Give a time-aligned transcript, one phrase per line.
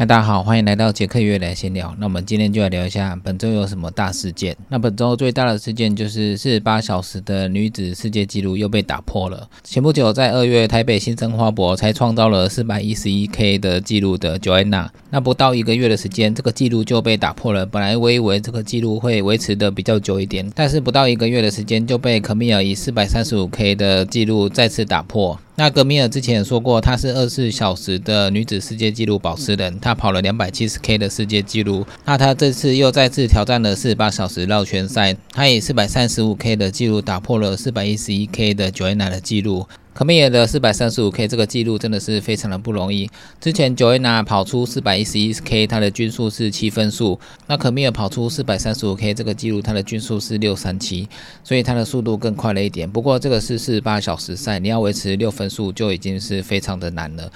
[0.00, 1.94] 嗨，大家好，欢迎来到杰克约来闲聊。
[1.98, 4.56] 那我们今天就来聊一下本周有什么大事件。
[4.70, 9.46] 那本周最大的事件就是四十八小时的女子世界纪录又被打破了。
[9.62, 17.66] 前不久在二月，台北新生花博才创造了四百一十一 K 的纪录的 Joanna，那不到一个月的时间，这个纪录就被打破了。
[17.66, 25.38] 本来我以为这个纪录会维持的比较久一点，但是不到一个月的时间就被可米尔以四百三十五 K 的纪录再次打破。
[25.60, 31.84] 那格米尔之前也说过，她是二十四小时的女子世界纪录保持人，她跑了两百七十 K 的世界纪录。
[32.06, 39.66] 那她这次又再次挑战了四十八小时绕圈赛，她以四百三十五 K 的纪录打破了四百一十一 K 的九 a 鸟的纪录。
[39.92, 43.10] 可米尔的四百三十五 K 这个记录真的是非常的不容易。
[43.40, 47.18] 之前 Joanna 跑出四百一十一 K，它的均速是七分速。
[47.48, 51.08] 那可米尔跑出四百三十五 K 这个记录，它的均速是六三七，
[51.42, 52.90] 所以它的速度更快了一点。
[52.90, 57.30] 不过这个是四十八小时赛，你要维持六分速就已经是非常的难了。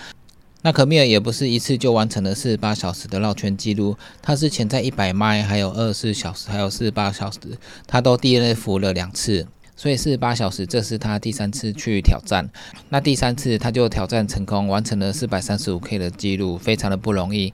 [0.62, 7.38] 那可米尔也不是一次就完成了四十八小时的绕圈记录，他是前在一百迈，还有二十四小时，还有四十八小时，
[7.86, 9.47] 他都 DNF 了两次。
[9.77, 12.48] 所以四十八小时，这是他第三次去挑战。
[12.89, 17.53] 那第三次他就挑战成功，完成了四百三十五 K 的记录，非常的不容易。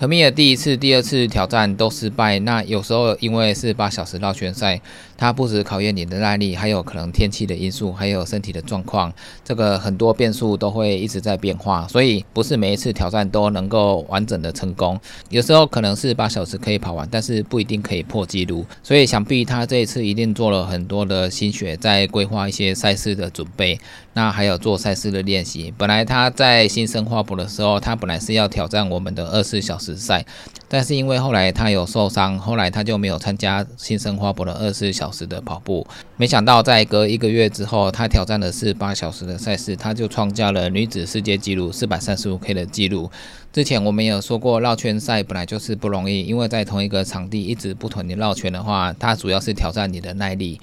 [0.00, 2.38] 可米尔第一次、第二次挑战都失败。
[2.38, 4.80] 那有时候因为是八小时绕圈赛，
[5.14, 9.12] 它不止考验你的耐力，还有可能天气的因素，还有身体的状况，
[9.44, 11.86] 这个很多变数都会一直在变化。
[11.86, 14.98] 所以不是每一次挑战都能够完整的成功。
[15.28, 18.64] 有时候可能是八小时可以跑完，但是不一定可以破纪录。
[18.82, 23.78] 所以想必他这一次一定做了很多的心血，在规划一些赛事的准备。
[24.12, 25.72] 那还有做赛事的练习。
[25.78, 30.24] 本来他在新生花博的时候，他本来是要挑战我们的二十四小时赛，
[30.68, 35.86] 但是因为后来他有受伤，后来他就没有参加新生花博的二十四小时的跑步。
[36.16, 43.10] 没想到在隔一个月之后，他挑战的是八小时的赛事，他就创下了女子世界纪录四百三十五 K 的纪录。
[43.52, 50.60] 之前我们有说过，绕圈赛本来就是不容易，因为在同一个场地一直不停的绕圈的话，它主要是挑战你的耐力。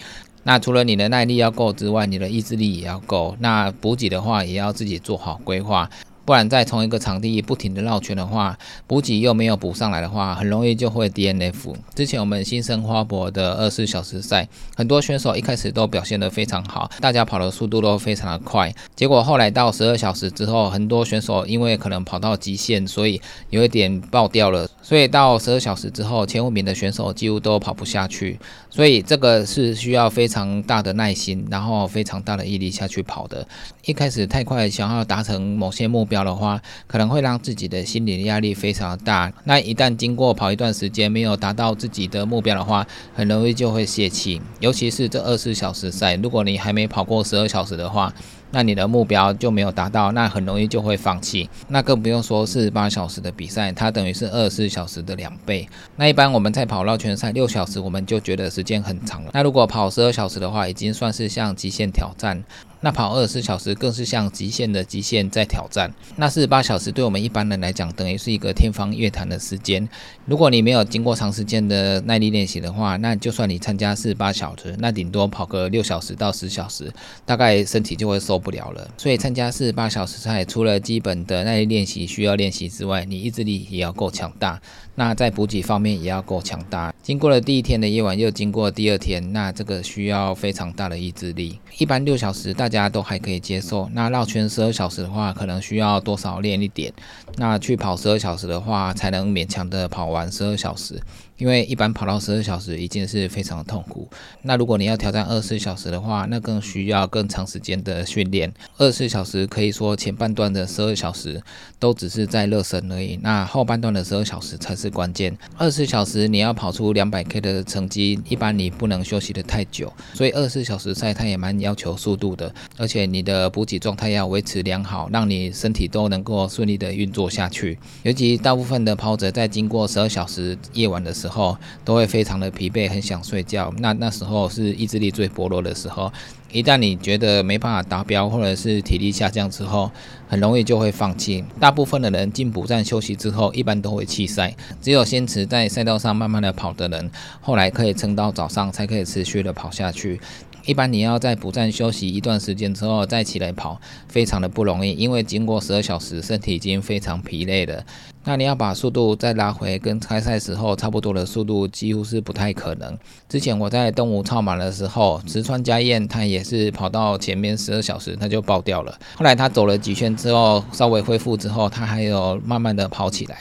[0.48, 3.36] 那除了你的耐力要够之外，你的意志力也要够。
[3.42, 5.89] 那补给的话，也要自己做好规划。
[6.27, 11.73] 不然在同一个场地不停的绕圈的话，补给又没有补上来的话，很容易就会 DNF。
[11.95, 14.45] 之前我们新生花博的二十四小时赛，
[14.76, 18.76] 很多选手一开始都表现得非常好，大家跑的速度都非常的快。
[18.93, 24.70] 结果后来到十二小时之后，很多选手因为可能跑到极限，所以有一点爆掉了。
[24.82, 28.38] 所以到十二小时之后，前五名的选手几乎都跑不下去。
[28.70, 33.48] 所以这个是需要非常大的耐心，然后非常大的毅力下去跑的。
[33.86, 36.17] 一开始太快，想要达成某些目标。
[36.23, 39.32] 的话，可能会让自己的心理压力非常大。
[39.45, 44.42] 那一旦经过跑一段时间，没有达到自己的目标的话，很容易就会泄气。
[44.60, 48.14] 尤其是这二十四小时赛，如果你还没跑过十二小时的话，
[48.52, 51.49] 那你的目标就没有达到，那很容易就会放弃。
[51.67, 55.67] 那更不用说四十八小时的比赛，它等于是二十四小时的两倍。
[55.95, 59.31] 那一般我们在跑绕圈赛六小时，我们就觉得时间很长了。
[59.33, 62.43] 那如果跑十二小时的话，已经算是像极限挑战。
[62.80, 65.91] 那跑二十四小时更是像极限的极限在挑战。
[66.15, 69.89] 那四十八小时对我们一般人来讲，等于是一个天方夜谭的时间。
[70.25, 76.93] 如果你没有经过长时间的耐力练习的话，那就算你参加四十八小时，那顶多跑个六小时到十小时，
[77.25, 78.87] 大概身体就会受受不了了。
[78.98, 84.61] 所以参加四十八小时赛，除了基本的耐力练习需要练习之外，你意志力也要够强大。
[84.93, 86.93] 那在补给方面也要够强大。
[87.02, 91.59] 经过了第一天的夜晚，又经过第二天，那这个需要非常大的意志力。
[91.80, 96.93] 一般六小时大家都还可以接受，那绕圈十二小时的话，可能需要多少练一点。
[97.37, 101.02] 那去跑十二小时的话，才能勉强的跑完十二小时。
[101.37, 104.08] 因为一般跑到十二小时已经是非常的痛苦。
[104.42, 108.53] 那如果你要挑战二十四小时的话，那更需要更长时间的训练。
[108.77, 111.42] 二十四小时可以说前半段的十二小时
[111.80, 115.37] 都只是在热身而已，那后半段的十二小时才是关键。
[115.58, 119.92] 二十四小时你要跑出两百 K 的成绩，一般你不能休息的太久。
[120.14, 127.77] 所以二十四小时赛它也蛮要求速度的，而且你的补给状态要维持良好，让你身体都能够顺利的运作下去。
[128.03, 133.74] 尤其大部分的跑者在经过十二小时夜晚的时时候，都会非常的疲惫，很想睡觉。
[133.79, 136.12] 那那时候是意志力最薄弱的时候。
[136.50, 139.91] 一旦你觉得没办法达标，或者是体力下降之后，
[140.29, 141.44] 很容易就会放弃。
[141.59, 144.56] 大部分的人进补站休息之后，一般都会弃赛。
[144.81, 150.21] 只有坚持在赛道上慢慢的跑的人，后来可以撑到早上，才可以持续的跑下去。
[150.67, 153.79] 一般你要在补站休息一段时间之后再起来跑，
[154.09, 157.81] 非常的不容易，因为经过十二小时，身体已经非常疲累了。
[158.25, 162.97] 那你要把速度再拉回跟开赛时候差不多的速度，几乎是不太可能。
[163.29, 168.93] 之前我在东吴超马的时候，石川佳彦他也是跑到前面十二小时他就爆掉了。
[169.15, 173.37] 后来他走了几圈之后，稍微恢复之后，他还有慢慢的跑起来。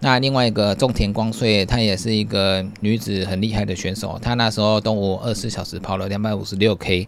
[0.00, 7.06] 那另外一个种田光穗，她也是一个女子很厉害的选手，她那时候东吴二十四小时跑了两百五十六 K。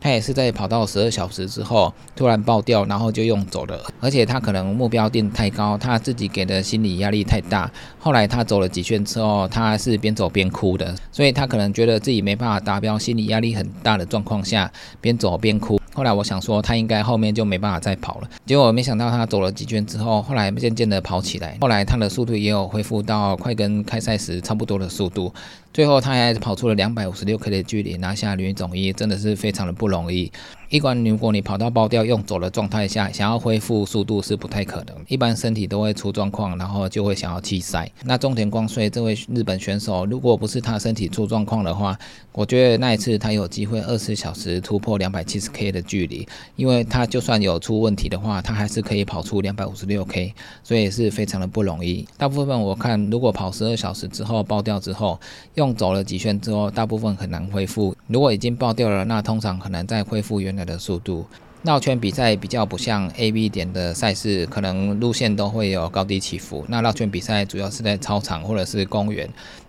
[0.00, 3.82] 他也是在跑到十二小时之后突然爆掉，然后就用走了。
[4.00, 7.72] 而且他可能目标定太高，他自己给的心理压力太大。
[7.98, 14.70] 后来他走了几圈之后，他是边走边哭的，所以他可能觉得自己没办法达标，心理压力很大的状况下
[15.00, 15.80] 边走边哭。
[15.94, 25.32] 后来我想说他应该后面就没办法再跑了，结果没想到他走了几圈之后，后来渐渐的跑起来，后来他的速度也有恢复到快跟开赛时差不多的速度。
[25.72, 30.30] 最后他还跑出了两百五十六 K 的距离，拿下女总一，真的是非常的不容易。
[30.74, 37.88] 一般如果你跑到爆掉用走的状态下，想要恢复速度是不太可能，一般身体都会出状况，然后就会想要弃赛。
[38.02, 41.96] 那中田光穗这位日本选手，如果不是他身体出状况的话，
[42.32, 46.26] 我觉得那一次他有机会二十小时突破两百七十 K 的距离，
[46.56, 50.34] 因为他就算有出问题的话，他还是可以跑出两百五十六 K，
[50.64, 52.04] 所以是非常的不容易。
[52.18, 55.20] 大部分我看，如果跑十二小时之后爆掉之后，
[55.54, 57.96] 用走了几圈之后，大部分很难恢复。
[58.08, 61.26] 如果已经爆掉了，那通常很难再恢复原来的速度。
[61.62, 66.62] 绕圈比赛比较不像 A、B 点的赛事，可能路线都会有高低起伏。
[66.68, 69.26] 那绕圈比赛主要是在操场或者是公园。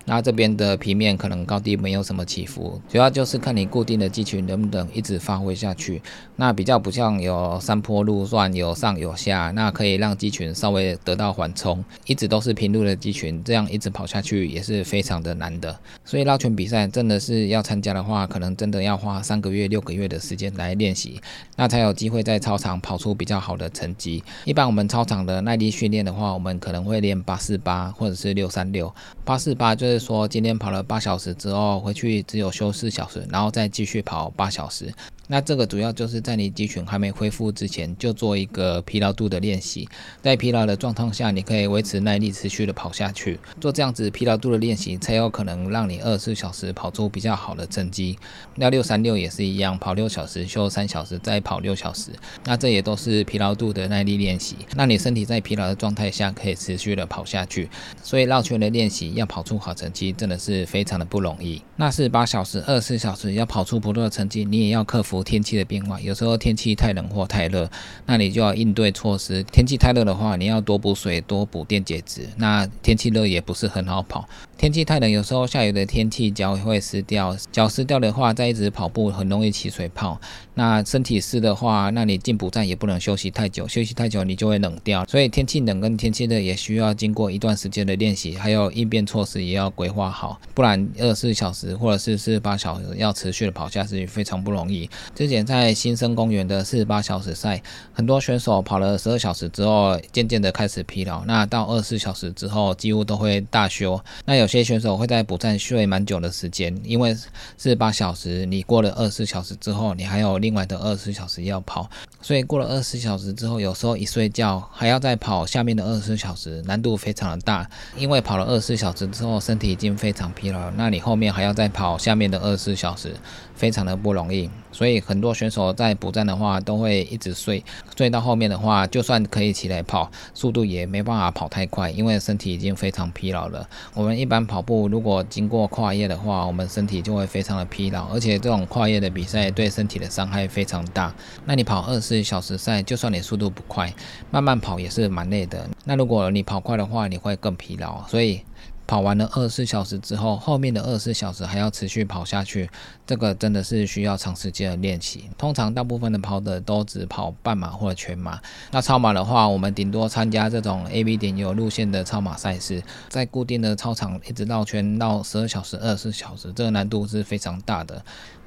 [0.07, 5.99] 那这边的平面可能高低没有什么起伏，主要就是看你固定的肌群能不能一直发挥下去。
[6.35, 11.83] 那比较不像有山坡路段有上有下，那可以让肌群稍微得到缓冲。
[12.05, 15.75] 一直都是平路的肌群，这样一直跑下去也是非常的难的。
[16.03, 21.19] 所以绕圈比赛真的是要参加的话，可能真的要花三个月、六个月的时间来练习，
[21.55, 24.23] 那才有机会在操场跑出比较好的成绩。
[24.43, 28.93] 一般我们操场的耐力训练的话，我们可能会练八四八或者是六三六。
[29.23, 29.94] 八四八就是。
[29.99, 34.93] 说今天跑了八小时之后回去只有休四小时，然后再继续跑八小时。
[35.27, 39.87] 那这个主要就是在你肌群还没恢复之前，就做一个疲劳度的练习。
[40.21, 43.39] 在疲劳的状况下，你可以维持耐力，持续的跑下去。
[43.59, 48.19] 做这样子疲劳度的练习，才有可能让你二十四小时跑出比较好的成绩。
[48.53, 52.11] 那六三六也是一样，跑六小时，休三小时，再跑六小时。
[52.43, 54.55] 那这也都是疲劳度的耐力练习。
[54.75, 57.67] 那你身体在疲劳的状态下，可以持续的跑下去。
[58.03, 61.61] 所以绕圈的练习要跑出好成绩，真的是非常的不容易。
[61.77, 65.14] 那是八小时、二十四小时要跑出不错的成绩，你也要克服。
[65.23, 67.69] 天气的变化，有时候天气太冷或太热，
[68.05, 69.43] 那你就要应对措施。
[69.43, 72.27] 天气太热的话，你要多补水，多补电解质。
[72.37, 74.27] 那天气热也不是很好跑。
[74.57, 80.19] 天气太冷，有时候下雨的天气脚会湿掉，脚湿掉的话，再一直跑步很容易起水泡。
[80.53, 85.03] 那身体湿的话，那你进补站也不能休息太久，休息太久你就会冷掉。
[85.05, 94.89] 所以天气冷跟天气热也需要经过一段时间的练习，还有应变措施也要规划好，不然二十四小时或者是四十八小时要持续的跑下去非常不容易。
[95.13, 97.61] 之前在新生公园的四十八小时赛，
[97.91, 101.25] 很多选手跑了十二小时之后，渐渐的开始疲劳。
[101.25, 103.99] 那到二十四小时之后，几乎都会大休。
[104.23, 111.89] 那有有些选手会在补站睡蛮久的时间，因为四十八小时，你过了二十小时之后，你还有另外的二十小时要跑，
[112.21, 117.67] 所以过了二十小时之后，有时候一睡觉还要再跑下面的二十小时，难度非常的大。
[117.97, 123.15] 因为跑了二十小时之后，身体已经非常疲劳，那你后面还要再跑下面的二十小时，
[123.55, 124.47] 非常的不容易。
[124.71, 127.63] 所以很多选手在补站的话，都会一直睡，
[127.97, 133.67] 睡到后面的话，就算可以起来跑，速度也没办法跑太快，因为身体已经非常疲劳了。
[133.93, 141.13] 我们一般跑步如果经过跨夜的话，我们身体就会非常的疲劳，而且这种跨夜的比赛对身体的伤害非常大。
[141.45, 143.93] 那你跑二十小时赛，就算你速度不快，
[144.31, 145.69] 慢慢跑也是蛮累的。
[145.83, 148.41] 那如果你跑快的话，你会更疲劳，所以。
[148.87, 152.69] 跑完了二十四小时之后，后面的二十四小时还要持续跑下去，
[153.05, 155.29] 这个真的是需要长时间的练习。
[155.37, 158.39] 通常大部分的跑者都只跑半马或者全马。
[158.71, 168.03] 那超马的话，我们顶多参加这种 A、B 点有路线的超马赛事，在固定的操场一直绕圈绕十二小时、二十四小时，这个难度是非常大的。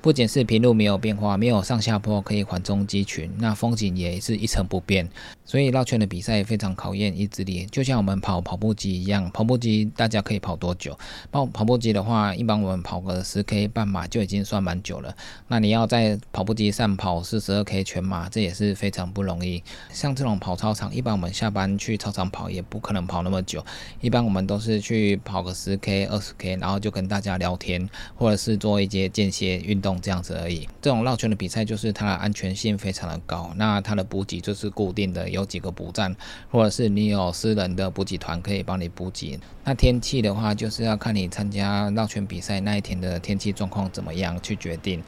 [0.09, 5.07] 不仅是平路没有变化，没有上下坡可以缓冲肌群，那风景也是一成不变。
[5.45, 10.99] 所以绕圈的比赛非常考验意志力，就像我们跑跑步机一样，跑步机大家可以跑多久？
[11.31, 15.15] 跑跑步机的话，一般我们跑个十 K 半马就已经算蛮久了。
[15.47, 19.63] 那你要在跑步机上跑四十二 K 全马，这也是非常不容易。
[19.93, 23.63] 像这种跑操场，一般我们下班去操场跑也不可能跑那么久，
[24.01, 27.87] 一般我们都是去跑个十 K、二十 K，然后就跟大家聊天，
[28.17, 29.98] 或者是做一些间歇运动。
[29.99, 30.69] 这样子而已。
[30.81, 33.53] 这种绕圈的比赛就是它的安全性非常的高。
[33.57, 36.15] 那它的补给就是固定的，有几个补站，
[36.51, 39.39] 或者是你有私人的补给团可以帮你补给。
[39.65, 45.03] 那天气的话，就是要看你参加绕圈比赛那一天的天气状况怎么样去决定。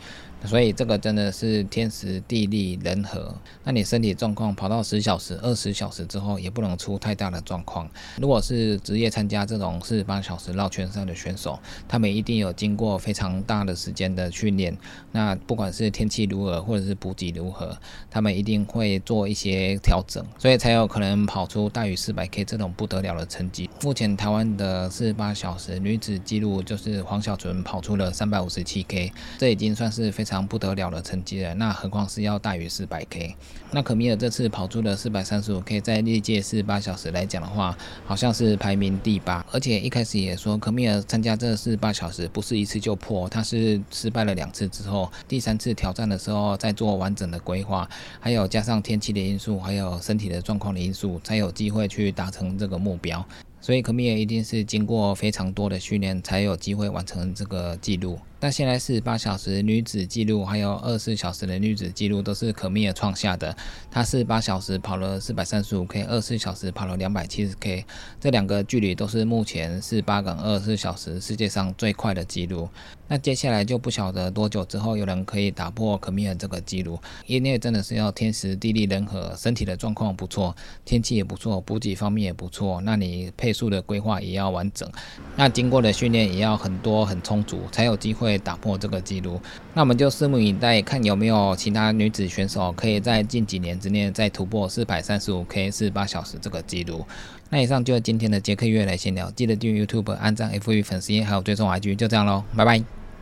[0.46, 3.34] 所以这个真的是天时地利人和。
[3.62, 7.86] 那你身体状况跑到十小时、二十小时之后，也不能出太大的状况。
[8.16, 14.69] 如果是职业参加这种四十八小时绕圈赛的选手，他们一定有经过非常大的时间的训练。
[15.12, 17.76] 那不管是天气如何，或者是补给如何，
[18.10, 23.68] 他们一定会做一些调整，所以才有可能跑出大于四百 K 这种不得了的成绩。
[23.82, 31.54] 目前台湾的四十八小时女子纪录就是黄小纯跑出了三百五十七 K，这已经算是非常不得了的成绩了。
[31.54, 33.36] 那何况是要大于四百 K？
[33.72, 39.44] 那可米尔这次跑出了四百三十五 K，在历届四十八小时来讲的话，好像是排名第八。
[39.52, 47.88] 而且一开始也说，可米尔参加这四十八小时不是一次就破，他是失败了两次之后，第三次挑战的时候再做完整的规划，
[48.18, 53.24] 还有加上天气的因素，还有身体的状况的因素，才有机会去达成这个目标。
[53.60, 58.18] 所以可米尔一定是经过非常多的训练，才有机会完成这个记录。
[58.42, 63.54] 那现在四十八小时女子记录，还有二十四小时的女子记录，都是可米尔创下的。
[63.90, 67.84] 她四十八小时跑了四百三十五 K，二十四小时跑了两百七十 K，
[68.18, 72.66] 这两个距离都是目前四十八跟二十四小时世界上最快的记录。
[73.08, 80.56] 那接下来就不晓得多久之后有人可以打破可米尔这个记录，因为真的是要天时地利人和，身体的状况不错，
[80.86, 84.90] 天气也不错，补给方面也不错，那你配速的规划也要完整，
[85.36, 88.29] 那经过的训练也要很多很充足，才有机会。
[88.30, 89.40] 会打破这个记录，
[89.74, 97.04] 那我们就拭目以待，看有没有其他女子选手可以在近几年之内再突破四百三十五 K 四十八小时这个记录。
[97.48, 102.99] 那以上就是今天的杰克月来闲聊，记得订阅 YouTube、按赞 FV 粉丝页，还有追踪 IG，就这样喽，拜拜。